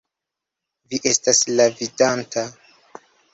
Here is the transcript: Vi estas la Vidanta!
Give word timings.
Vi 0.93 0.99
estas 1.11 1.41
la 1.59 1.67
Vidanta! 1.75 2.47